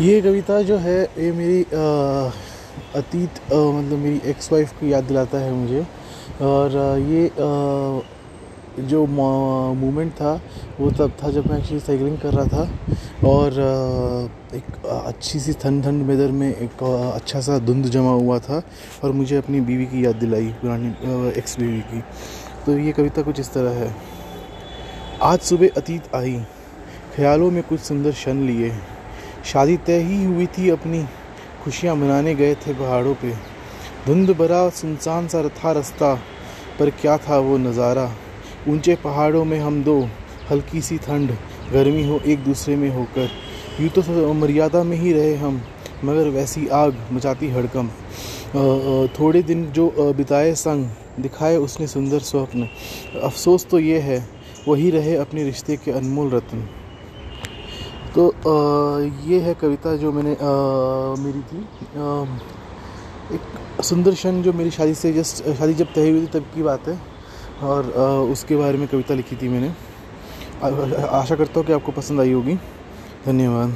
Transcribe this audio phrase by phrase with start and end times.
[0.00, 1.62] ये कविता जो है, ये मेरी
[2.98, 5.80] अतीत मतलब मेरी एक्स वाइफ की याद दिलाता है मुझे।
[6.42, 7.30] और ये
[8.84, 10.32] जो मोमेंट था,
[10.80, 13.52] वो तब था जब मैं एक्चुअली साइकिलिंग कर रहा था। और
[14.54, 16.82] एक अच्छी सी ठंड ठंड वेदर में एक
[17.14, 18.62] अच्छा सा धुंध जमा हुआ था
[19.04, 20.88] और मुझे अपनी बीवी की याद दिलाई, पुरानी
[21.38, 22.02] एक्स बीवी की।
[22.66, 23.94] तो ये कविता कुछ इस तरह है।
[25.22, 26.36] आज सुबह अतीत आई,
[27.16, 28.72] ख्यालों में कुछ सुंदर क्षण लिए।
[29.44, 31.04] शादी तय ही हुई थी, अपनी
[31.64, 33.32] खुशियाँ मनाने गए थे पहाड़ों पे।
[34.06, 36.14] धुंध भरा सुनसान सा था रास्ता,
[36.78, 38.10] पर क्या था वो नज़ारा?
[38.68, 40.00] ऊँचे पहाड़ों में हम दो,
[40.50, 41.30] हल्की सी ठंड,
[41.72, 43.30] गर्मी हो एक दूसरे में होकर।
[43.80, 45.60] यूँ तो मर्यादा में ही रहे हम,
[46.04, 47.88] मगर वैसी आग मचाती हड़कम
[49.18, 50.86] थोड़े दिन जो बिताए संग,
[51.20, 52.68] दिखाए उसने सुंदर स्वप्न।
[53.22, 54.18] अफसोस तो ये है,
[54.68, 56.68] वही रहे अपने रिश्ते के अनमोल रत्न।
[58.14, 60.50] तो आ, ये है कविता जो मैंने आ,
[61.22, 62.24] मेरी थी। आ,
[63.34, 66.62] एक सुंदर क्षण जो मेरी शादी से जस्ट शादी जब तय हुई थी तब की
[66.62, 66.98] बात है।
[67.62, 69.72] और आ, उसके बारे में कविता लिखी थी मैंने।
[71.06, 72.54] आशा करता हूँ कि आपको पसंद आई होगी।
[73.26, 73.74] धन्यवाद।